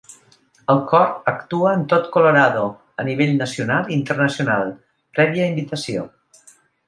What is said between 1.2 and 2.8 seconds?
actua en tot Colorado,